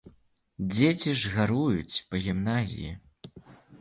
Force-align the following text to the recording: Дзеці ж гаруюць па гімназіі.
Дзеці 0.71 1.11
ж 1.19 1.35
гаруюць 1.35 2.01
па 2.09 2.15
гімназіі. 2.27 2.91